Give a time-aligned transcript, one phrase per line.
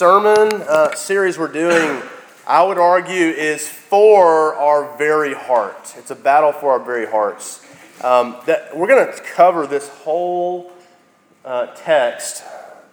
[0.00, 2.00] sermon uh, series we're doing,
[2.46, 5.94] I would argue, is for our very heart.
[5.98, 7.62] It's a battle for our very hearts.
[8.02, 10.72] Um, that we're going to cover this whole
[11.44, 12.44] uh, text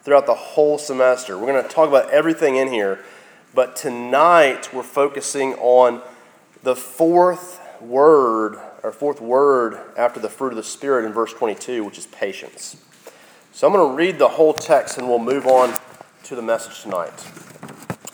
[0.03, 1.37] throughout the whole semester.
[1.37, 2.99] We're going to talk about everything in here,
[3.55, 6.01] but tonight we're focusing on
[6.61, 11.85] the fourth word, or fourth word after the fruit of the Spirit in verse 22,
[11.85, 12.75] which is patience.
[13.53, 15.73] So I'm going to read the whole text and we'll move on
[16.27, 17.13] to the message tonight.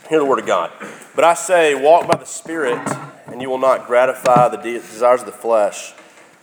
[0.08, 0.72] Hear the word of God.
[1.16, 2.88] But I say, walk by the Spirit,
[3.26, 5.94] and you will not gratify the desires of the flesh.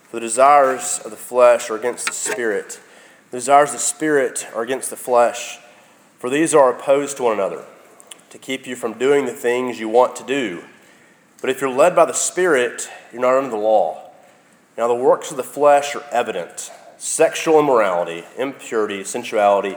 [0.09, 2.81] For the desires of the flesh are against the Spirit.
[3.31, 5.61] The desires of the Spirit are against the flesh.
[6.19, 7.65] For these are opposed to one another,
[8.31, 10.65] to keep you from doing the things you want to do.
[11.41, 14.11] But if you're led by the Spirit, you're not under the law.
[14.77, 19.77] Now, the works of the flesh are evident sexual immorality, impurity, sensuality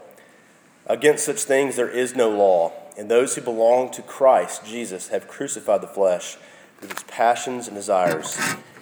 [0.91, 5.25] Against such things there is no law, and those who belong to Christ Jesus have
[5.25, 6.35] crucified the flesh
[6.81, 8.37] with its passions and desires.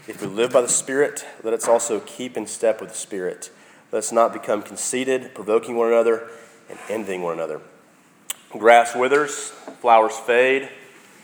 [0.07, 3.51] If we live by the Spirit, let us also keep in step with the Spirit.
[3.91, 6.27] Let us not become conceited, provoking one another,
[6.67, 7.61] and envying one another.
[8.49, 10.67] Grass withers, flowers fade,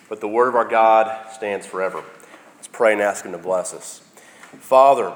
[0.08, 2.04] but the word of our God stands forever.
[2.58, 4.04] Let's pray and ask Him to bless us.
[4.60, 5.14] Father,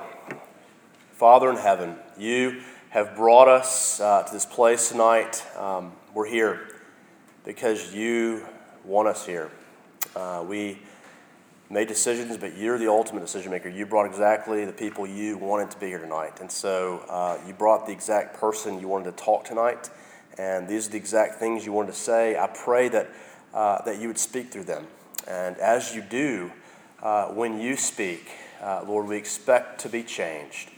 [1.13, 5.45] Father in heaven, you have brought us uh, to this place tonight.
[5.55, 6.59] Um, we're here
[7.45, 8.43] because you
[8.83, 9.51] want us here.
[10.15, 10.79] Uh, we
[11.69, 13.69] made decisions, but you're the ultimate decision maker.
[13.69, 16.39] You brought exactly the people you wanted to be here tonight.
[16.41, 19.91] And so uh, you brought the exact person you wanted to talk tonight,
[20.39, 22.39] and these are the exact things you wanted to say.
[22.39, 23.07] I pray that,
[23.53, 24.87] uh, that you would speak through them.
[25.27, 26.51] And as you do,
[27.03, 28.31] uh, when you speak,
[28.63, 30.71] uh, Lord, we expect to be changed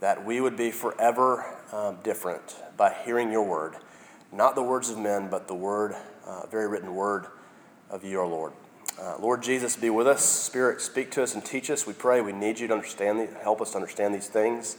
[0.00, 3.76] that we would be forever um, different by hearing your word.
[4.32, 5.94] Not the words of men, but the word,
[6.26, 7.26] uh, very written word
[7.90, 8.52] of you, our Lord.
[9.00, 10.24] Uh, Lord Jesus, be with us.
[10.24, 11.86] Spirit, speak to us and teach us.
[11.86, 12.20] We pray.
[12.20, 14.76] We need you to understand, help us to understand these things,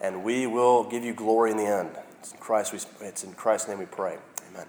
[0.00, 1.90] and we will give you glory in the end.
[2.20, 2.72] It's in Christ.
[2.72, 4.18] We, it's in Christ's name we pray.
[4.50, 4.66] Amen.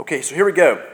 [0.00, 0.84] Okay, so here we go.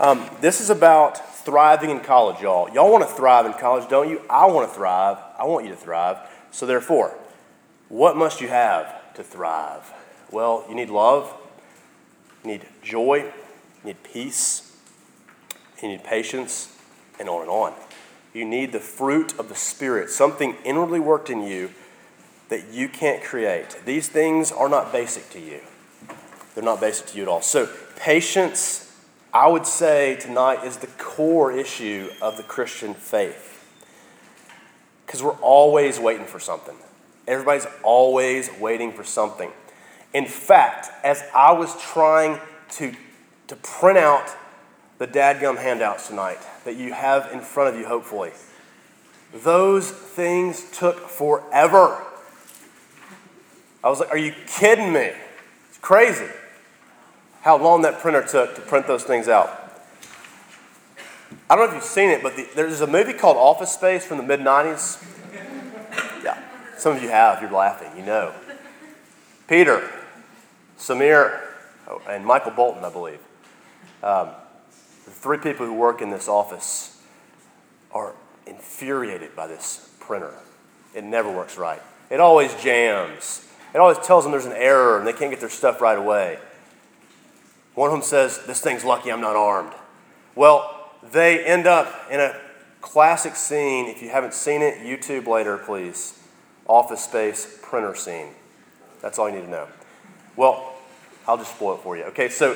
[0.00, 2.68] Um, this is about thriving in college, y'all.
[2.72, 4.22] Y'all want to thrive in college, don't you?
[4.28, 5.18] I want to thrive.
[5.38, 6.18] I want you to thrive.
[6.50, 7.16] So therefore,
[7.88, 9.92] what must you have to thrive?
[10.30, 11.32] Well, you need love,
[12.42, 13.32] you need joy, you
[13.84, 14.76] need peace,
[15.82, 16.76] you need patience,
[17.18, 17.72] and on and on.
[18.34, 21.70] You need the fruit of the Spirit, something inwardly worked in you
[22.48, 23.76] that you can't create.
[23.84, 25.60] These things are not basic to you.
[26.54, 27.42] They're not basic to you at all.
[27.42, 28.96] So, patience,
[29.32, 33.52] I would say tonight, is the core issue of the Christian faith.
[35.04, 36.76] Because we're always waiting for something.
[37.26, 39.50] Everybody's always waiting for something.
[40.14, 42.40] In fact, as I was trying
[42.72, 42.94] to,
[43.48, 44.30] to print out
[44.98, 48.30] the dadgum handouts tonight that you have in front of you, hopefully,
[49.32, 52.02] those things took forever.
[53.82, 55.12] I was like, are you kidding me?
[55.68, 56.28] It's crazy
[57.42, 59.62] how long that printer took to print those things out.
[61.48, 64.04] I don't know if you've seen it, but the, there's a movie called Office Space
[64.04, 65.00] from the mid 90s.
[66.78, 68.34] Some of you have, you're laughing, you know.
[69.48, 69.88] Peter,
[70.78, 71.40] Samir,
[71.88, 73.20] oh, and Michael Bolton, I believe.
[74.02, 74.28] Um,
[75.06, 77.00] the three people who work in this office
[77.92, 78.14] are
[78.46, 80.34] infuriated by this printer.
[80.94, 81.80] It never works right.
[82.10, 83.48] It always jams.
[83.74, 86.38] It always tells them there's an error and they can't get their stuff right away.
[87.74, 89.72] One of them says, This thing's lucky I'm not armed.
[90.34, 92.38] Well, they end up in a
[92.80, 93.86] classic scene.
[93.86, 96.22] If you haven't seen it, YouTube later, please
[96.68, 98.28] office space printer scene.
[99.00, 99.68] That's all you need to know.
[100.36, 100.74] Well,
[101.26, 102.04] I'll just spoil it for you.
[102.04, 102.54] Okay, so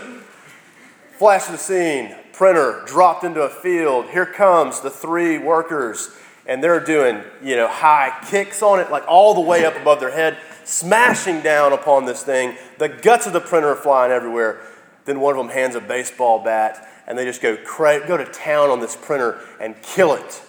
[1.16, 4.06] flash of the scene, printer dropped into a field.
[4.10, 6.10] Here comes the three workers,
[6.46, 10.00] and they're doing, you know, high kicks on it, like all the way up above
[10.00, 12.56] their head, smashing down upon this thing.
[12.78, 14.60] The guts of the printer are flying everywhere.
[15.04, 18.70] Then one of them hands a baseball bat, and they just go, go to town
[18.70, 20.42] on this printer and kill it.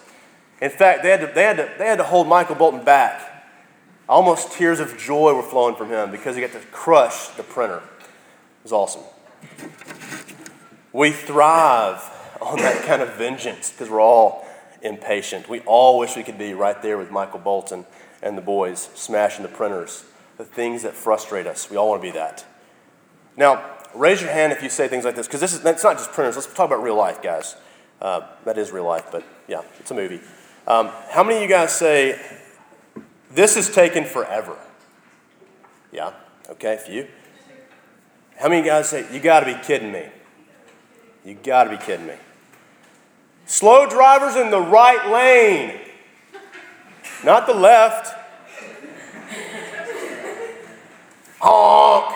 [0.61, 3.30] In fact, they had to, they had to, they had to hold Michael Bolton back
[4.09, 7.77] Almost tears of joy were flowing from him because he got to crush the printer.
[7.77, 9.03] It was awesome.
[10.93, 12.09] We thrive
[12.41, 14.45] on that kind of vengeance because we're all
[14.81, 15.47] impatient.
[15.47, 17.85] We all wish we could be right there with Michael Bolton
[18.21, 20.03] and the boys smashing the printers,
[20.37, 21.69] the things that frustrate us.
[21.69, 22.45] We all want to be that.
[23.37, 23.63] Now,
[23.95, 26.35] raise your hand if you say things like this, because this is not just printers.
[26.35, 27.55] Let's talk about real life, guys.
[28.01, 30.19] Uh, that is real life, but yeah, it's a movie.
[30.67, 32.19] Um, how many of you guys say
[33.33, 34.57] this is taken forever?
[35.91, 36.13] Yeah,
[36.49, 37.07] okay, a few.
[38.37, 40.05] How many guys say you got to be kidding me?
[41.23, 42.15] You got to be kidding me.
[43.45, 45.79] Slow drivers in the right lane,
[47.23, 48.17] not the left.
[51.39, 52.15] Honk.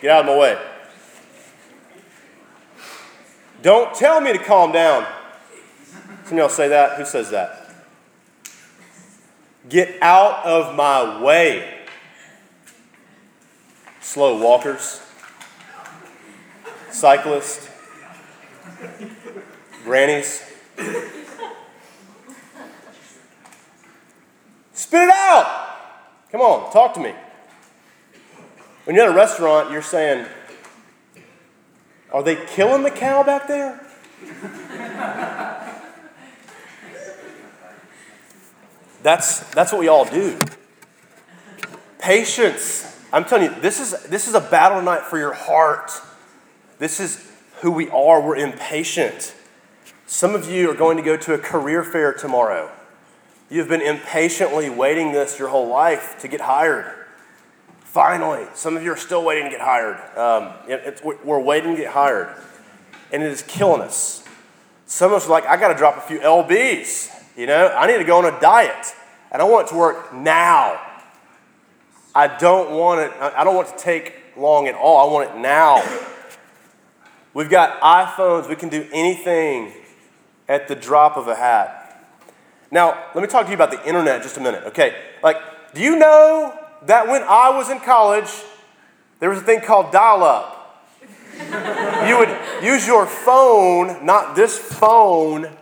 [0.00, 0.58] Get out of my way.
[3.62, 5.06] Don't tell me to calm down.
[6.24, 6.98] Some of y'all say that.
[6.98, 7.67] Who says that?
[9.68, 11.74] Get out of my way.
[14.00, 15.02] Slow walkers,
[16.90, 17.68] cyclists,
[19.84, 20.42] grannies.
[24.72, 25.76] Spit it out.
[26.32, 27.14] Come on, talk to me.
[28.84, 30.26] When you're at a restaurant, you're saying,
[32.10, 33.84] Are they killing the cow back there?
[39.02, 40.38] That's, that's what we all do.
[41.98, 42.96] Patience.
[43.12, 45.90] I'm telling you, this is, this is a battle night for your heart.
[46.78, 47.30] This is
[47.60, 48.20] who we are.
[48.20, 49.34] We're impatient.
[50.06, 52.70] Some of you are going to go to a career fair tomorrow.
[53.50, 56.94] You've been impatiently waiting this your whole life to get hired.
[57.80, 59.96] Finally, some of you are still waiting to get hired.
[60.16, 62.34] Um, it, we're waiting to get hired,
[63.10, 64.22] and it is killing us.
[64.86, 67.17] Some of us are like, I got to drop a few lbs.
[67.38, 68.96] You know, I need to go on a diet,
[69.30, 70.80] and I want it to work now.
[72.12, 73.12] I don't want it.
[73.20, 75.08] I don't want it to take long at all.
[75.08, 75.80] I want it now.
[77.34, 78.48] We've got iPhones.
[78.48, 79.72] We can do anything
[80.48, 82.04] at the drop of a hat.
[82.72, 84.96] Now, let me talk to you about the internet just a minute, okay?
[85.22, 85.36] Like,
[85.74, 88.30] do you know that when I was in college,
[89.20, 90.88] there was a thing called dial up.
[92.04, 95.56] you would use your phone, not this phone,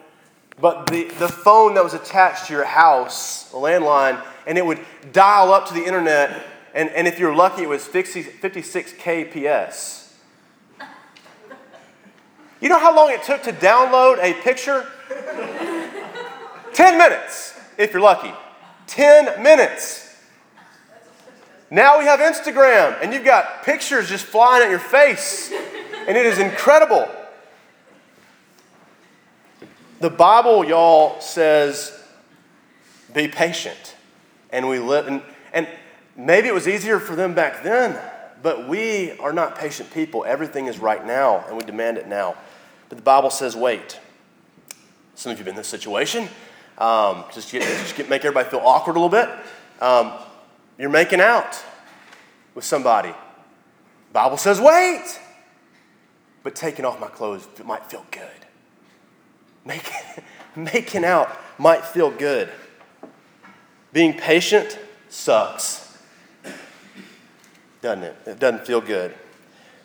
[0.61, 4.81] but the, the phone that was attached to your house, a landline, and it would
[5.13, 6.47] dial up to the internet.
[6.75, 10.13] And, and if you're lucky, it was 50, 56 kps.
[12.61, 14.87] You know how long it took to download a picture?
[16.73, 18.33] 10 minutes, if you're lucky.
[18.87, 20.05] 10 minutes.
[21.71, 26.25] Now we have Instagram, and you've got pictures just flying at your face, and it
[26.25, 27.09] is incredible.
[30.01, 31.99] The Bible, y'all, says,
[33.15, 33.97] be patient.
[34.51, 35.23] And we live, and,
[35.53, 35.67] and
[36.17, 37.99] maybe it was easier for them back then,
[38.43, 40.25] but we are not patient people.
[40.27, 42.37] Everything is right now, and we demand it now.
[42.89, 43.99] But the Bible says, wait.
[45.15, 46.29] Some of you have been in this situation.
[46.77, 49.31] Um, just get, just get, make everybody feel awkward a little bit.
[49.81, 50.13] Um,
[50.79, 51.59] you're making out
[52.55, 53.15] with somebody.
[54.13, 55.21] Bible says, wait.
[56.43, 58.46] But taking off my clothes might feel good.
[59.67, 59.93] Making,
[60.57, 62.49] making out might feel good.
[63.93, 64.79] Being patient
[65.09, 65.83] sucks.
[67.83, 68.17] Doesn't it?
[68.27, 69.15] It doesn't feel good.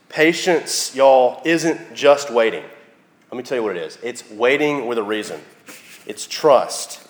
[0.09, 2.63] Patience, y'all, isn't just waiting.
[3.31, 5.39] Let me tell you what it is it's waiting with a reason,
[6.05, 7.07] it's trust.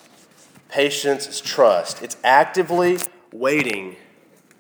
[0.69, 2.01] Patience is trust.
[2.01, 2.97] It's actively
[3.33, 3.97] waiting,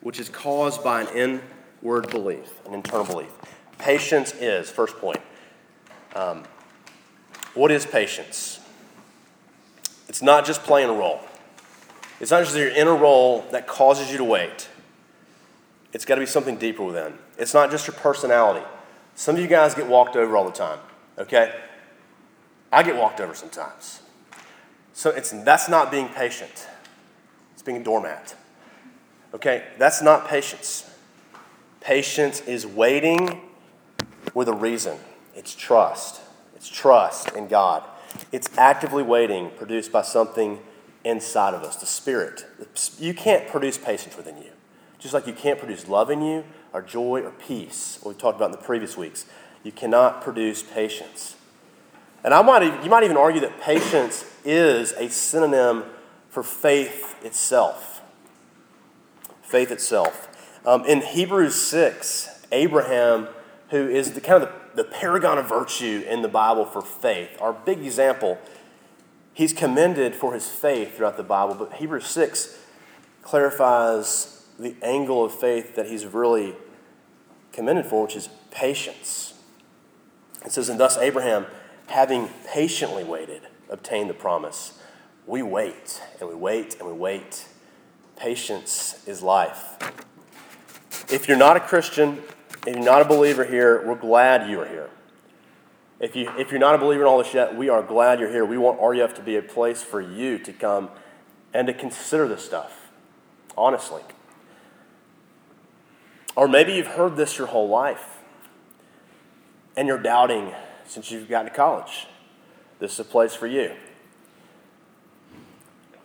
[0.01, 1.41] which is caused by an
[1.81, 3.31] inward belief, an internal belief.
[3.77, 5.21] Patience is, first point.
[6.13, 6.43] Um,
[7.53, 8.59] what is patience?
[10.07, 11.21] It's not just playing a role.
[12.19, 14.69] It's not just that you're in a role that causes you to wait.
[15.93, 17.13] It's got to be something deeper within.
[17.37, 18.65] It's not just your personality.
[19.15, 20.79] Some of you guys get walked over all the time,
[21.17, 21.53] okay?
[22.71, 24.01] I get walked over sometimes.
[24.93, 26.67] So it's, that's not being patient,
[27.53, 28.35] it's being a doormat.
[29.33, 30.89] Okay, that's not patience.
[31.79, 33.41] Patience is waiting
[34.33, 34.97] with a reason.
[35.35, 36.20] It's trust.
[36.61, 37.83] It's trust in God.
[38.31, 40.59] It's actively waiting, produced by something
[41.03, 42.45] inside of us, the Spirit.
[42.99, 44.51] You can't produce patience within you.
[44.99, 48.35] Just like you can't produce love in you, or joy, or peace, what we talked
[48.35, 49.25] about in the previous weeks.
[49.63, 51.35] You cannot produce patience.
[52.23, 55.85] And I might, you might even argue that patience is a synonym
[56.29, 57.91] for faith itself
[59.51, 60.29] faith itself.
[60.65, 63.27] Um, in Hebrews 6, Abraham,
[63.69, 67.29] who is the kind of the, the paragon of virtue in the Bible for faith,
[67.39, 68.37] our big example,
[69.33, 72.57] he's commended for his faith throughout the Bible, but Hebrews 6
[73.21, 76.55] clarifies the angle of faith that he's really
[77.51, 79.33] commended for, which is patience.
[80.45, 81.45] It says, And thus Abraham,
[81.87, 84.79] having patiently waited, obtained the promise.
[85.25, 87.47] We wait and we wait and we wait.
[88.15, 89.77] Patience is life.
[91.11, 92.21] If you're not a Christian,
[92.65, 94.89] if you're not a believer here, we're glad you are here.
[95.99, 98.31] If, you, if you're not a believer in all this yet, we are glad you're
[98.31, 98.45] here.
[98.45, 100.89] We want RUF to be a place for you to come
[101.53, 102.89] and to consider this stuff,
[103.57, 104.01] honestly.
[106.35, 108.19] Or maybe you've heard this your whole life
[109.75, 110.51] and you're doubting
[110.85, 112.07] since you've gotten to college.
[112.79, 113.73] This is a place for you.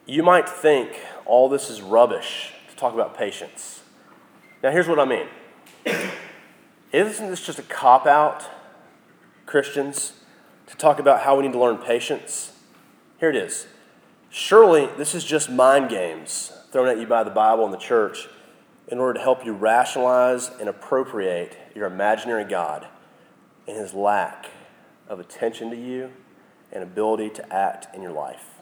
[0.04, 3.80] You might think all this is rubbish to talk about patience.
[4.62, 5.26] Now, here's what I mean.
[6.92, 8.44] Isn't this just a cop out,
[9.44, 10.12] Christians,
[10.66, 12.52] to talk about how we need to learn patience?
[13.18, 13.66] Here it is.
[14.30, 18.28] Surely this is just mind games thrown at you by the Bible and the church
[18.88, 22.86] in order to help you rationalize and appropriate your imaginary God
[23.66, 24.46] and his lack
[25.08, 26.12] of attention to you
[26.72, 28.60] and ability to act in your life.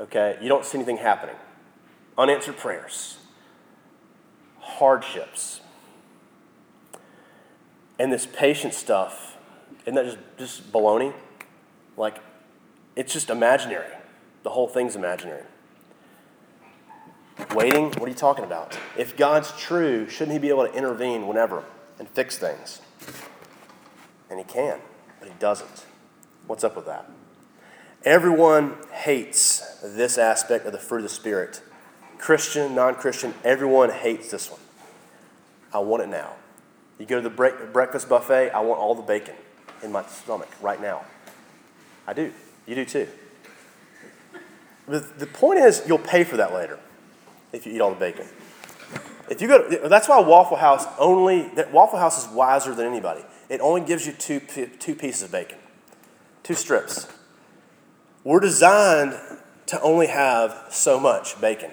[0.00, 0.38] Okay?
[0.40, 1.36] You don't see anything happening.
[2.18, 3.18] Unanswered prayers,
[4.60, 5.60] hardships,
[8.02, 9.36] and this patient stuff.
[9.82, 11.12] Isn't that just, just baloney?
[11.96, 12.16] Like,
[12.96, 13.92] it's just imaginary.
[14.42, 15.44] The whole thing's imaginary.
[17.54, 18.76] Waiting, what are you talking about?
[18.98, 21.64] If God's true, shouldn't He be able to intervene whenever
[22.00, 22.80] and fix things?
[24.28, 24.80] And He can,
[25.20, 25.86] but He doesn't.
[26.48, 27.08] What's up with that?
[28.04, 31.62] Everyone hates this aspect of the fruit of the Spirit.
[32.18, 34.60] Christian, non Christian, everyone hates this one.
[35.72, 36.32] I want it now.
[36.98, 39.34] You go to the break, breakfast buffet, I want all the bacon
[39.82, 41.04] in my stomach right now.
[42.06, 42.32] I do.
[42.66, 43.08] You do too.
[44.86, 46.78] But the point is, you'll pay for that later
[47.52, 48.26] if you eat all the bacon.
[49.30, 51.48] If you go, to, that's why Waffle House only.
[51.54, 53.22] That Waffle House is wiser than anybody.
[53.48, 55.58] It only gives you two two pieces of bacon,
[56.42, 57.06] two strips.
[58.24, 59.14] We're designed
[59.66, 61.70] to only have so much bacon.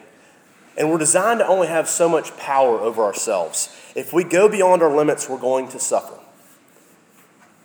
[0.78, 3.76] And we're designed to only have so much power over ourselves.
[4.00, 6.18] If we go beyond our limits, we're going to suffer.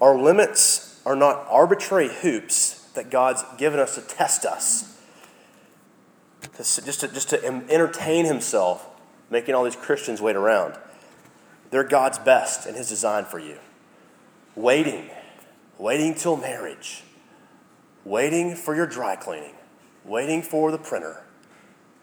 [0.01, 4.99] Our limits are not arbitrary hoops that God's given us to test us
[6.57, 8.85] just to, just to entertain himself,
[9.31, 10.77] making all these Christians wait around.
[11.71, 13.59] They're God's best and his design for you.
[14.57, 15.11] Waiting,
[15.79, 17.05] waiting till marriage,
[18.05, 19.55] waiting for your dry cleaning,
[20.05, 21.24] waiting for the printer.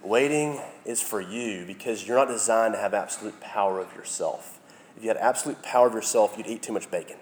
[0.03, 4.59] Waiting is for you because you're not designed to have absolute power of yourself.
[4.97, 7.17] If you had absolute power of yourself, you'd eat too much bacon.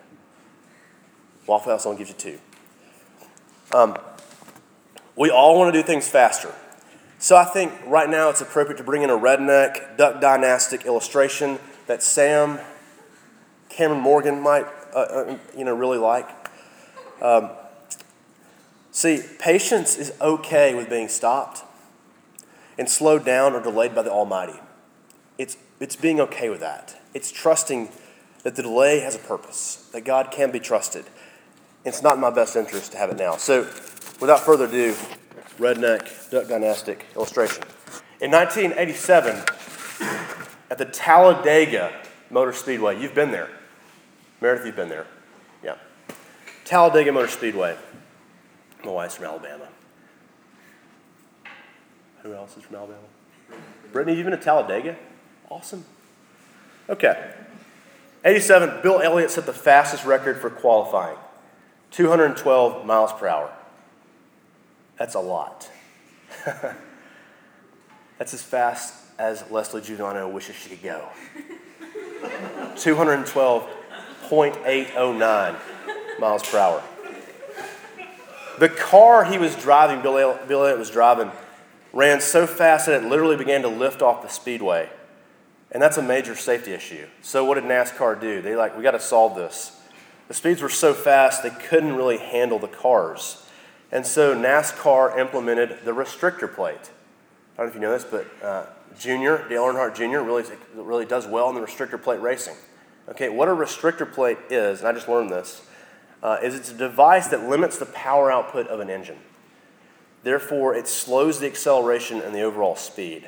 [1.46, 2.40] Waffle House only gives you two.
[3.74, 3.98] Um,
[5.16, 6.54] we all want to do things faster.
[7.18, 11.60] So I think right now it's appropriate to bring in a redneck duck dynastic illustration
[11.88, 12.60] that Sam
[13.68, 16.30] Cameron Morgan might uh, uh, you know really like.
[17.22, 17.50] Um,
[18.92, 21.64] see, patience is okay with being stopped
[22.80, 24.58] and slowed down or delayed by the Almighty.
[25.38, 27.00] It's it's being okay with that.
[27.14, 27.90] It's trusting
[28.44, 31.06] that the delay has a purpose, that God can be trusted.
[31.86, 33.36] It's not in my best interest to have it now.
[33.36, 33.62] So,
[34.20, 34.94] without further ado,
[35.58, 37.64] redneck duck dynastic illustration.
[38.22, 39.44] In 1987,
[40.70, 43.50] at the Talladega Motor Speedway, you've been there.
[44.42, 45.08] Meredith, you've been there.
[45.64, 45.76] Yeah.
[46.66, 47.78] Talladega Motor Speedway.
[48.84, 49.68] My wife's from Alabama.
[52.24, 53.00] Who else is from Alabama?
[53.92, 54.98] Brittany, you've been to Talladega?
[55.50, 55.86] Awesome.
[56.90, 57.32] Okay.
[58.26, 61.16] 87, Bill Elliott set the fastest record for qualifying
[61.92, 63.54] 212 miles per hour.
[64.98, 65.70] That's a lot.
[68.18, 71.08] That's as fast as Leslie Giuliano wishes she could go.
[72.76, 75.56] 212.809
[76.20, 76.84] miles per hour.
[78.60, 81.32] The car he was driving, Bill Elliott was driving,
[81.94, 84.90] ran so fast that it literally began to lift off the speedway.
[85.72, 87.08] And that's a major safety issue.
[87.22, 88.42] So what did NASCAR do?
[88.42, 89.80] They like, we got to solve this.
[90.28, 93.46] The speeds were so fast they couldn't really handle the cars.
[93.92, 96.92] And so NASCAR implemented the restrictor plate.
[97.58, 98.66] I don't know if you know this, but uh,
[98.98, 100.44] Junior, Dale Earnhardt Jr., really,
[100.76, 102.56] really does well in the restrictor plate racing.
[103.10, 105.66] Okay, what a restrictor plate is, and I just learned this,
[106.22, 109.18] uh, is it's a device that limits the power output of an engine.
[110.24, 113.28] Therefore, it slows the acceleration and the overall speed.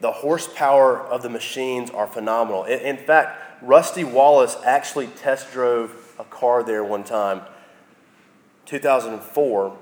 [0.00, 2.64] The horsepower of the machines are phenomenal.
[2.64, 7.42] In, fact, Rusty Wallace actually test drove a car there one time
[8.66, 9.76] 2004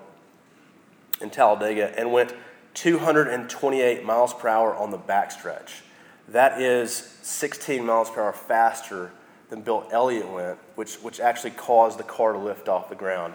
[1.20, 2.34] in Talladega and went
[2.74, 5.80] 228 miles per hour on the backstretch.
[6.28, 9.10] That is 16 miles per hour faster
[9.50, 13.34] than Bill Elliott went, which, which actually caused the car to lift off the ground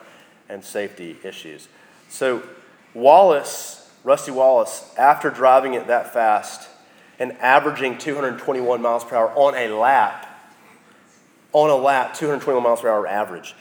[0.50, 1.68] and safety issues.
[2.10, 2.42] So,
[2.98, 6.68] Wallace, Rusty Wallace, after driving it that fast
[7.20, 10.26] and averaging 221 miles per hour on a lap,
[11.54, 13.54] on a lap, 221 miles per hour average,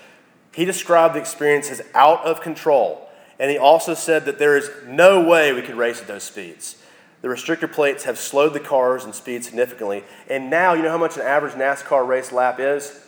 [0.55, 3.09] he described the experience as out of control.
[3.39, 6.83] And he also said that there is no way we could race at those speeds.
[7.21, 10.05] The restrictor plates have slowed the cars and speed significantly.
[10.31, 12.99] And now, you know how much an average NASCAR race lap is?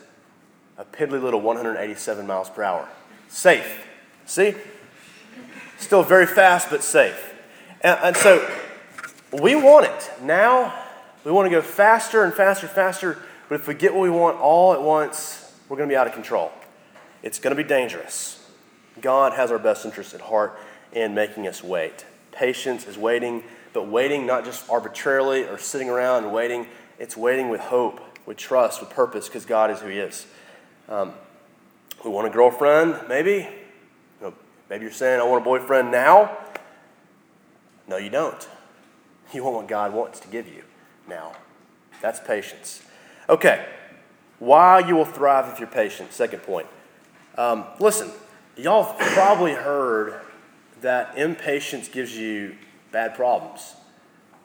[0.77, 2.87] A piddly little 187 miles per hour.
[3.29, 3.87] Safe.
[4.27, 4.55] See?
[5.79, 7.35] Still very fast, but safe.
[7.81, 8.51] And, and so
[9.33, 10.11] we want it.
[10.23, 10.75] Now,
[11.25, 13.19] we want to go faster and faster, faster.
[13.49, 16.07] But if we get what we want all at once, we're going to be out
[16.07, 16.53] of control.
[17.23, 18.47] It's going to be dangerous.
[19.01, 20.59] God has our best interest at heart
[20.93, 22.05] in making us wait.
[22.33, 23.43] Patience is waiting
[23.73, 26.67] but waiting not just arbitrarily or sitting around and waiting,
[26.99, 30.27] it's waiting with hope, with trust, with purpose, because God is who He is.
[30.89, 31.13] Um,
[32.05, 33.49] we want a girlfriend, maybe.
[34.69, 36.37] Maybe you're saying, I want a boyfriend now.
[37.87, 38.49] No, you don't.
[39.31, 40.65] You want what God wants to give you
[41.07, 41.33] now.
[42.01, 42.83] That's patience.
[43.29, 43.67] Okay,
[44.39, 46.15] why you will thrive if you're patient.
[46.15, 46.67] Second point.
[47.37, 48.11] Um, listen,
[48.57, 50.21] y'all probably heard
[50.81, 52.57] that impatience gives you
[52.93, 53.75] bad problems.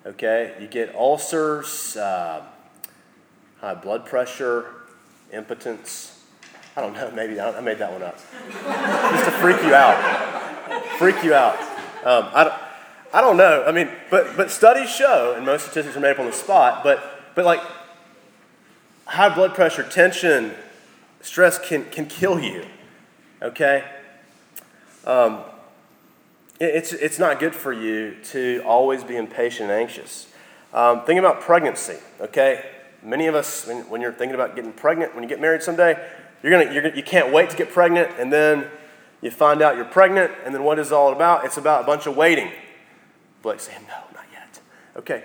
[0.05, 0.55] Okay?
[0.59, 2.43] You get ulcers, uh,
[3.59, 4.65] high blood pressure,
[5.31, 6.12] impotence.
[6.75, 8.17] I don't know, maybe I made that one up.
[9.13, 9.97] Just to freak you out.
[10.97, 11.59] Freak you out.
[12.03, 12.53] Um, I, don't,
[13.13, 13.63] I don't know.
[13.63, 16.83] I mean, but, but studies show, and most statistics are made up on the spot,
[16.83, 17.61] but, but like
[19.05, 20.53] high blood pressure, tension,
[21.21, 22.65] stress can, can kill you.
[23.41, 23.83] Okay?
[25.05, 25.41] Um,
[26.59, 30.27] it's, it's not good for you to always be impatient and anxious.
[30.73, 32.65] Um, think about pregnancy, okay?
[33.03, 36.03] Many of us, when, you're thinking about getting pregnant, when you get married someday,
[36.43, 38.67] you're gonna, you're you can't wait to get pregnant, and then
[39.21, 41.45] you find out you're pregnant, and then what is it all about?
[41.45, 42.51] It's about a bunch of waiting.
[43.41, 44.59] Blake saying, no, not yet.
[44.97, 45.23] Okay.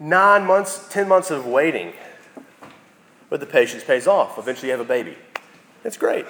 [0.00, 1.92] Nine months, ten months of waiting,
[3.30, 4.38] but the patience pays off.
[4.38, 5.16] Eventually, you have a baby.
[5.84, 6.26] It's great.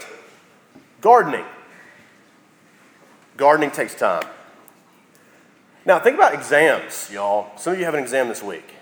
[1.01, 1.45] Gardening.
[3.37, 4.25] Gardening takes time.
[5.87, 7.57] Now, think about exams, y'all.
[7.57, 8.75] Some of you have an exam this week.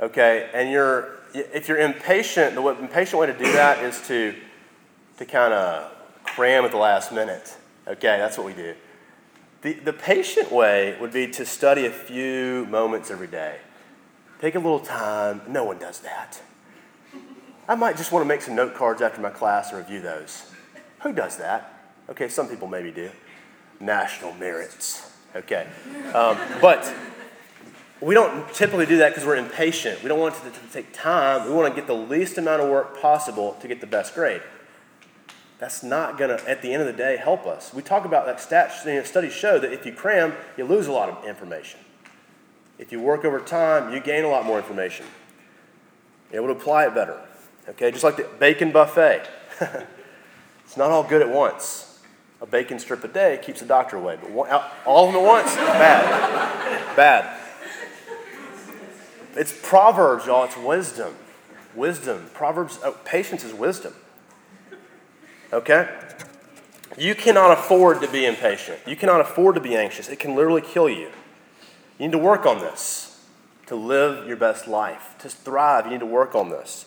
[0.00, 1.17] Okay, and you're
[1.52, 4.34] if you're impatient, the impatient way to do that is to
[5.18, 7.56] to kind of cram at the last minute.
[7.86, 8.74] Okay, that's what we do.
[9.62, 13.58] The, the patient way would be to study a few moments every day.
[14.40, 15.40] Take a little time.
[15.48, 16.40] No one does that.
[17.68, 20.44] I might just want to make some note cards after my class and review those.
[21.00, 21.82] Who does that?
[22.08, 23.10] Okay, some people maybe do
[23.80, 25.12] national merits.
[25.34, 25.66] Okay.
[26.14, 26.92] Um, but
[28.00, 30.02] we don't typically do that because we're impatient.
[30.02, 31.46] We don't want it to, take time.
[31.46, 34.42] We want to get the least amount of work possible to get the best grade.
[35.58, 37.74] That's not going to, at the end of the day, help us.
[37.74, 40.92] We talk about stats, you know, studies show that if you cram, you lose a
[40.92, 41.80] lot of information.
[42.78, 45.06] If you work over time, you gain a lot more information.
[46.30, 47.20] You're able to apply it better.
[47.70, 49.28] Okay, just like the bacon buffet.
[50.64, 51.88] it's not all good at once
[52.40, 54.16] a bacon strip a day keeps the doctor away.
[54.20, 54.48] But one,
[54.86, 56.96] all of them at once, bad.
[56.96, 57.37] Bad.
[59.38, 60.44] It's Proverbs, y'all.
[60.44, 61.14] It's wisdom.
[61.76, 62.28] Wisdom.
[62.34, 63.94] Proverbs, oh, patience is wisdom.
[65.52, 65.88] Okay?
[66.98, 68.80] You cannot afford to be impatient.
[68.84, 70.08] You cannot afford to be anxious.
[70.08, 71.10] It can literally kill you.
[71.98, 73.24] You need to work on this
[73.66, 75.14] to live your best life.
[75.20, 76.86] To thrive, you need to work on this.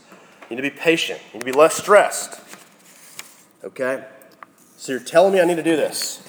[0.50, 1.22] You need to be patient.
[1.28, 2.42] You need to be less stressed.
[3.64, 4.04] Okay?
[4.76, 6.22] So you're telling me I need to do this.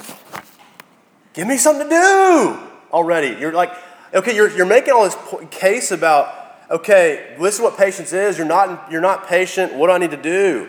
[1.32, 2.58] Give me something to do
[2.92, 3.40] already.
[3.40, 3.72] You're like,
[4.14, 5.16] okay, you're, you're making all this
[5.50, 6.34] case about,
[6.70, 8.38] okay, this is what patience is.
[8.38, 9.74] You're not, you're not patient.
[9.74, 10.68] What do I need to do?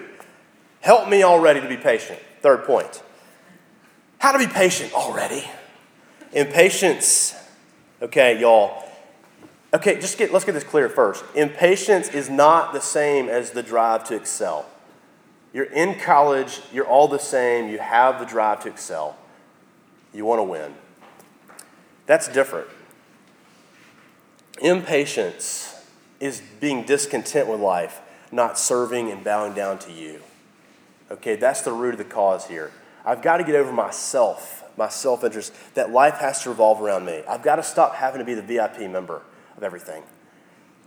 [0.82, 2.20] Help me already to be patient.
[2.42, 3.02] Third point.
[4.20, 5.44] How to be patient already.
[6.34, 7.36] Impatience,
[8.02, 8.84] okay, y'all.
[9.74, 11.24] Okay, just get, let's get this clear first.
[11.36, 14.66] Impatience is not the same as the drive to excel.
[15.54, 19.16] You're in college, you're all the same, you have the drive to excel,
[20.14, 20.74] you want to win.
[22.06, 22.68] That's different.
[24.62, 25.86] Impatience
[26.20, 30.22] is being discontent with life, not serving and bowing down to you.
[31.12, 32.72] Okay, that's the root of the cause here.
[33.06, 37.06] I've got to get over myself, my self interest, that life has to revolve around
[37.06, 37.24] me.
[37.28, 39.22] I've got to stop having to be the VIP member
[39.58, 40.04] of everything.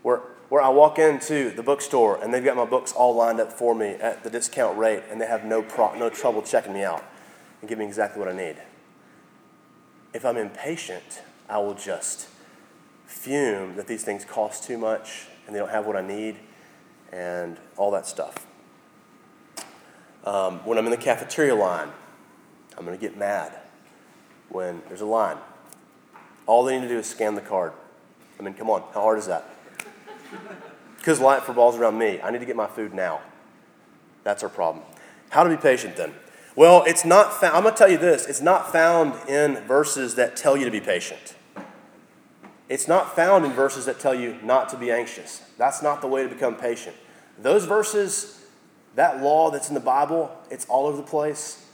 [0.03, 3.53] Where where I walk into the bookstore and they've got my books all lined up
[3.53, 6.85] for me at the discount rate and they have no, pro- no trouble checking me
[6.85, 7.05] out
[7.61, 8.57] and giving me exactly what I need.
[10.15, 12.29] If I'm impatient, I will just
[13.07, 16.37] fume that these things cost too much and they don't have what I need
[17.13, 18.47] and all that stuff.
[20.25, 21.89] Um, when I'm in the cafeteria line,
[22.77, 23.53] I'm going to get mad
[24.49, 25.39] when there's a line.
[26.47, 27.73] All they need to do is scan the card.
[28.39, 29.49] I mean, come on, how hard is that?
[30.99, 32.21] Because light revolves around me.
[32.21, 33.21] I need to get my food now.
[34.25, 34.85] That's our problem.
[35.31, 36.13] How to be patient then?
[36.57, 40.17] Well, it's not found, I'm going to tell you this it's not found in verses
[40.17, 41.36] that tell you to be patient.
[42.69, 45.43] It's not found in verses that tell you not to be anxious.
[45.57, 46.97] That's not the way to become patient.
[47.39, 48.45] Those verses,
[48.95, 51.65] that law that's in the Bible, it's all over the place.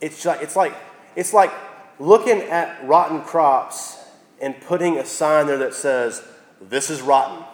[0.00, 0.74] It's like, it's like,
[1.14, 1.52] it's like
[1.98, 3.98] looking at rotten crops
[4.40, 6.22] and putting a sign there that says,
[6.60, 7.44] This is rotten.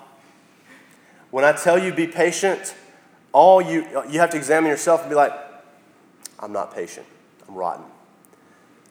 [1.30, 2.74] When I tell you be patient,
[3.32, 5.32] all you, you have to examine yourself and be like,
[6.38, 7.06] I'm not patient.
[7.48, 7.84] I'm rotten.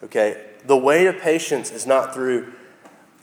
[0.03, 0.43] Okay?
[0.65, 2.53] The way to patience is not through,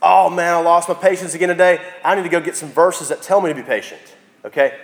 [0.03, 1.81] oh man, I lost my patience again today.
[2.05, 4.01] I need to go get some verses that tell me to be patient.
[4.45, 4.79] Okay?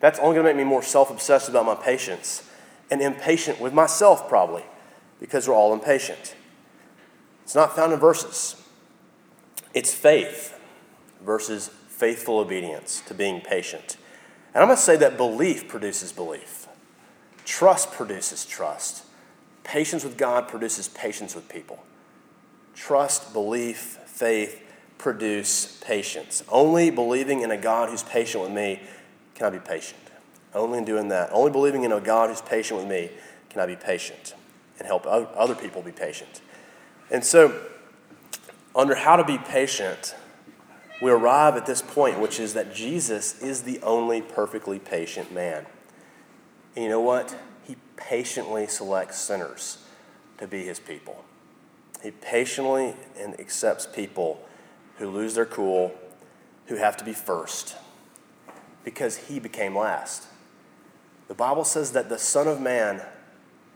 [0.00, 2.48] That's only going to make me more self obsessed about my patience
[2.90, 4.64] and impatient with myself, probably,
[5.20, 6.34] because we're all impatient.
[7.44, 8.56] It's not found in verses,
[9.74, 10.58] it's faith
[11.24, 13.96] versus faithful obedience to being patient.
[14.54, 16.66] And I'm going to say that belief produces belief,
[17.44, 19.04] trust produces trust,
[19.64, 21.84] patience with God produces patience with people.
[22.74, 24.62] Trust, belief, faith
[24.98, 26.44] produce patience.
[26.50, 28.82] Only believing in a God who's patient with me
[29.34, 29.98] can I be patient.
[30.54, 33.10] Only in doing that, only believing in a God who's patient with me
[33.48, 34.34] can I be patient
[34.78, 36.42] and help other people be patient.
[37.10, 37.58] And so,
[38.76, 40.14] under how to be patient,
[41.00, 45.64] we arrive at this point, which is that Jesus is the only perfectly patient man.
[46.76, 47.34] And you know what?
[47.66, 49.78] He patiently selects sinners
[50.38, 51.24] to be his people.
[52.02, 54.40] He patiently and accepts people
[54.96, 55.92] who lose their cool,
[56.66, 57.76] who have to be first,
[58.84, 60.26] because he became last.
[61.28, 63.02] The Bible says that the Son of Man,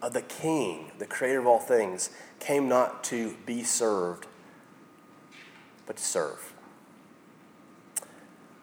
[0.03, 2.11] uh, the King, the creator of all things,
[2.41, 4.27] came not to be served,
[5.87, 6.53] but to serve.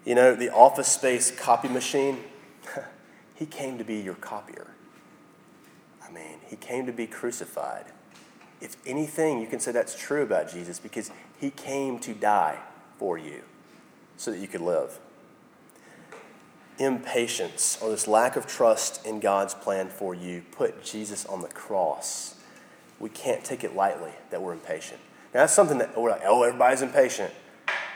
[0.05, 2.19] You know, the office space copy machine,
[3.35, 4.67] he came to be your copier.
[6.03, 7.85] I mean, he came to be crucified.
[8.61, 12.59] If anything, you can say that's true about Jesus because he came to die
[12.97, 13.41] for you
[14.17, 14.99] so that you could live.
[16.77, 21.47] Impatience or this lack of trust in God's plan for you put Jesus on the
[21.47, 22.35] cross.
[22.99, 24.99] We can't take it lightly that we're impatient.
[25.33, 27.33] Now, that's something that we're like, oh, everybody's impatient.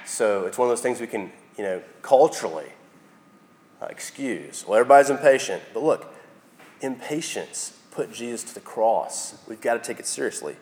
[0.06, 2.69] So it's one of those things we can you know, culturally
[3.82, 4.65] uh, excuse.
[4.67, 5.63] Well, everybody's impatient.
[5.73, 6.13] But look,
[6.82, 9.36] impatience put Jesus to the cross.
[9.47, 10.58] We've got to take it seriously.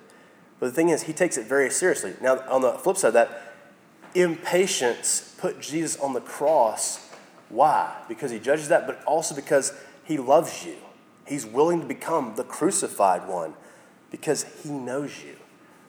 [0.60, 2.14] But the thing is, he takes it very seriously.
[2.22, 3.54] Now, on the flip side of that,
[4.14, 7.10] impatience put Jesus on the cross.
[7.50, 7.94] Why?
[8.08, 10.76] Because he judges that, but also because he loves you.
[11.28, 13.56] He's willing to become the crucified one
[14.12, 15.36] because he knows you,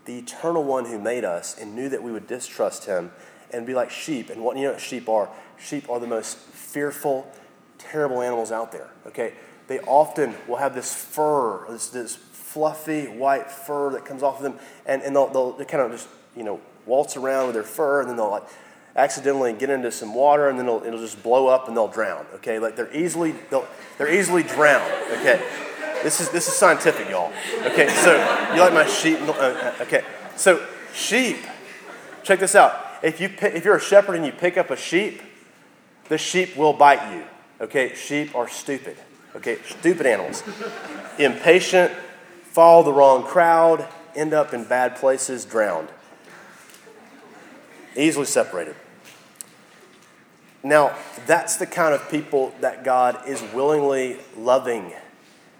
[0.06, 3.12] the eternal one who made us and knew that we would distrust him
[3.52, 4.30] and be like sheep.
[4.30, 5.28] And what you know what sheep are?
[5.58, 7.30] Sheep are the most fearful,
[7.78, 8.90] terrible animals out there.
[9.06, 9.34] Okay?
[9.66, 14.42] They often will have this fur, this, this fluffy white fur that comes off of
[14.42, 17.64] them, and, and they'll, they'll they kind of just, you know, waltz around with their
[17.64, 18.44] fur, and then they'll like
[18.96, 22.26] accidentally get into some water, and then it'll, it'll just blow up and they'll drown.
[22.34, 22.58] Okay?
[22.58, 23.34] Like they're easily,
[23.98, 24.92] they're easily drowned.
[25.18, 25.42] Okay?
[26.02, 27.32] This is, this is scientific, y'all.
[27.62, 28.12] Okay, so
[28.54, 29.18] you like my sheep?
[29.22, 30.04] Uh, uh, okay,
[30.36, 31.38] so sheep,
[32.22, 34.76] check this out if, you pick, if you're a shepherd and you pick up a
[34.76, 35.22] sheep,
[36.08, 37.24] the sheep will bite you.
[37.60, 38.96] Okay, sheep are stupid.
[39.36, 40.42] Okay, stupid animals.
[41.18, 41.92] Impatient,
[42.44, 45.88] follow the wrong crowd, end up in bad places, drowned.
[47.96, 48.76] Easily separated.
[50.62, 54.92] Now, that's the kind of people that God is willingly loving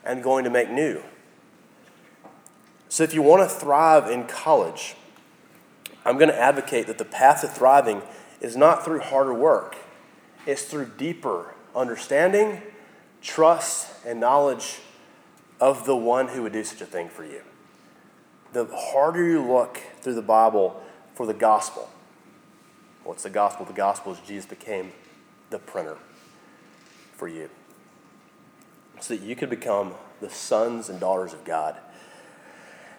[0.04, 1.02] and going to make new.
[2.88, 4.94] So, if you want to thrive in college,
[6.04, 8.02] I'm going to advocate that the path to thriving
[8.40, 9.76] is not through harder work,
[10.46, 12.62] it's through deeper understanding,
[13.24, 14.78] trust, and knowledge
[15.58, 17.40] of the one who would do such a thing for you.
[18.52, 20.80] The harder you look through the Bible
[21.14, 21.88] for the gospel,
[23.02, 23.64] what's the gospel?
[23.64, 24.92] The gospel is Jesus became
[25.50, 25.96] the printer
[27.16, 27.48] for you
[29.00, 31.76] so that you could become the sons and daughters of God.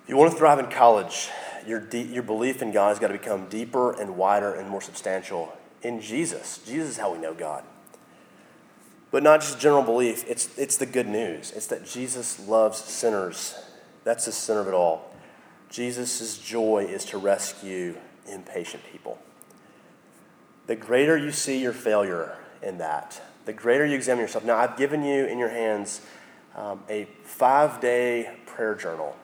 [0.03, 1.29] If you want to thrive in college,
[1.65, 4.81] your, de- your belief in God has got to become deeper and wider and more
[4.81, 6.59] substantial in Jesus.
[6.65, 7.63] Jesus is how we know God.
[9.15, 11.53] But not just general belief, it's, it's the good news.
[11.55, 13.55] It's that Jesus loves sinners.
[14.03, 15.09] That's the center of it all.
[15.69, 17.95] Jesus' joy is to rescue
[18.29, 19.17] impatient people.
[20.67, 24.43] The greater you see your failure in that, the greater you examine yourself.
[24.43, 26.01] Now, I've given you in your hands
[26.53, 29.15] um, a five day prayer journal.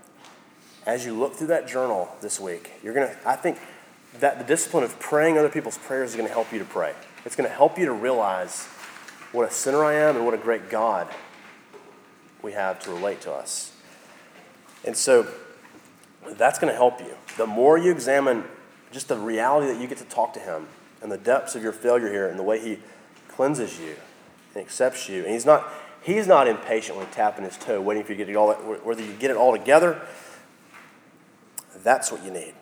[0.85, 3.59] As you look through that journal this week, you're going to, I think
[4.21, 6.93] that the discipline of praying other people's prayers is going to help you to pray.
[7.25, 8.69] It's going to help you to realize
[9.31, 11.07] what a sinner I am and what a great God
[12.41, 13.73] we have to relate to us.
[14.83, 15.27] And so
[16.31, 17.15] that's going to help you.
[17.37, 18.43] The more you examine
[18.91, 20.67] just the reality that you get to talk to Him
[21.01, 22.79] and the depths of your failure here and the way He
[23.27, 23.95] cleanses you
[24.53, 25.71] and accepts you, and He's not.
[26.03, 29.13] He's not impatiently tapping his toe, waiting for you to get it all, whether you
[29.13, 30.01] get it all together.
[31.83, 32.55] That's what you need.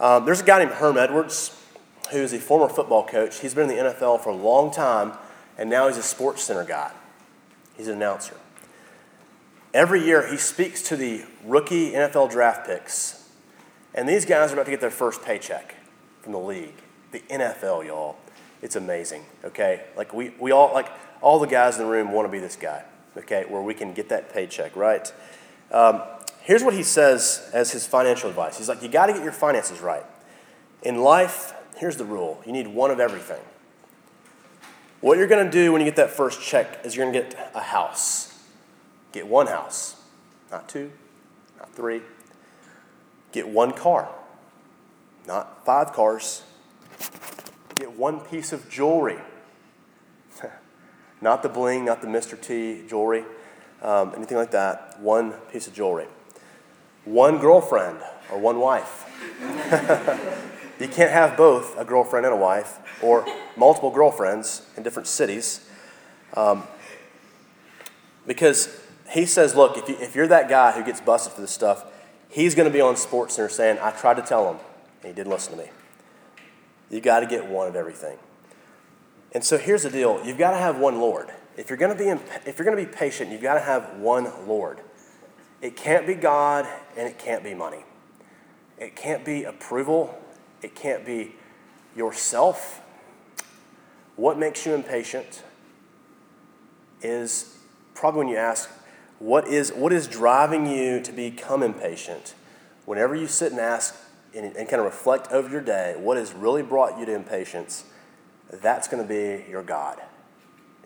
[0.00, 1.54] Um, there's a guy named Herm Edwards
[2.12, 3.40] who is a former football coach.
[3.40, 5.12] He's been in the NFL for a long time,
[5.58, 6.92] and now he's a sports center guy.
[7.76, 8.36] He's an announcer.
[9.74, 13.28] Every year, he speaks to the rookie NFL draft picks,
[13.94, 15.74] and these guys are about to get their first paycheck
[16.22, 16.74] from the league.
[17.12, 18.16] The NFL, y'all.
[18.62, 19.84] It's amazing, okay?
[19.96, 20.88] Like, we, we all, like,
[21.20, 22.84] all the guys in the room want to be this guy,
[23.16, 25.12] okay, where we can get that paycheck, right?
[25.70, 26.02] Um,
[26.40, 28.56] here's what he says as his financial advice.
[28.56, 30.04] He's like, you got to get your finances right.
[30.82, 33.42] In life, here's the rule you need one of everything.
[35.06, 37.20] What you're going to do when you get that first check is you're going to
[37.20, 38.42] get a house.
[39.12, 40.02] Get one house,
[40.50, 40.90] not two,
[41.60, 42.02] not three.
[43.30, 44.12] Get one car,
[45.24, 46.42] not five cars.
[47.76, 49.18] Get one piece of jewelry.
[51.20, 52.36] not the bling, not the Mr.
[52.40, 53.24] T jewelry,
[53.82, 54.98] um, anything like that.
[54.98, 56.08] One piece of jewelry.
[57.04, 58.00] One girlfriend
[58.32, 59.04] or one wife.
[60.80, 65.68] you can't have both a girlfriend and a wife, or multiple girlfriends in different cities.
[66.34, 66.64] Um,
[68.26, 68.78] because
[69.10, 71.84] he says, look, if, you, if you're that guy who gets busted for this stuff,
[72.28, 74.60] he's going to be on Sports Center saying, I tried to tell him,
[75.02, 75.70] and he didn't listen to me.
[76.90, 78.18] You got to get one of everything.
[79.32, 81.30] And so here's the deal you've got to have one Lord.
[81.56, 82.10] If you're going to be,
[82.48, 84.80] if you're going to be patient, you've got to have one Lord.
[85.62, 87.84] It can't be God and it can't be money.
[88.78, 90.16] It can't be approval.
[90.62, 91.34] It can't be
[91.94, 92.80] yourself.
[94.16, 95.42] What makes you impatient
[97.02, 97.58] is
[97.94, 98.70] probably when you ask,
[99.18, 102.34] what is, what is driving you to become impatient?
[102.84, 103.96] Whenever you sit and ask
[104.34, 107.84] and, and kind of reflect over your day, what has really brought you to impatience,
[108.50, 110.00] that's going to be your God,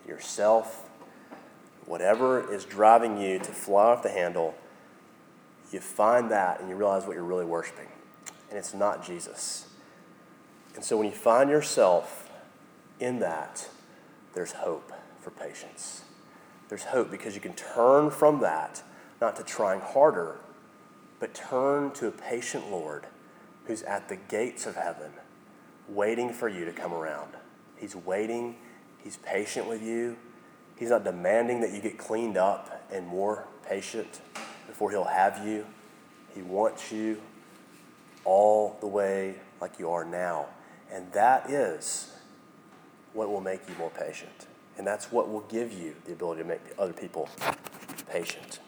[0.07, 0.89] yourself,
[1.85, 4.55] whatever is driving you to fly off the handle.
[5.71, 7.87] You find that and you realize what you're really worshiping.
[8.51, 9.65] And it's not Jesus.
[10.75, 12.29] And so when you find yourself
[12.99, 13.69] in that,
[14.33, 16.03] there's hope for patience.
[16.67, 18.83] There's hope because you can turn from that,
[19.21, 20.35] not to trying harder,
[21.19, 23.05] but turn to a patient Lord
[23.65, 25.11] who's at the gates of heaven,
[25.87, 27.31] waiting for you to come around.
[27.77, 28.57] He's waiting,
[29.01, 30.17] He's patient with you.
[30.75, 34.21] He's not demanding that you get cleaned up and more patient
[34.67, 35.65] before He'll have you.
[36.35, 37.21] He wants you
[38.25, 40.47] all the way like you are now.
[40.91, 42.13] And that is
[43.13, 44.47] what will make you more patient.
[44.77, 47.29] And that's what will give you the ability to make other people
[48.09, 48.59] patient.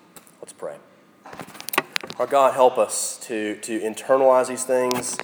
[0.42, 0.78] Let's pray.
[2.20, 5.18] Our God, help us to, to internalize these things,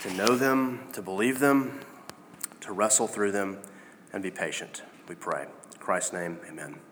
[0.00, 1.80] to know them, to believe them,
[2.60, 3.58] to wrestle through them,
[4.12, 4.82] and be patient.
[5.08, 5.42] We pray.
[5.42, 6.82] In Christ's name, amen.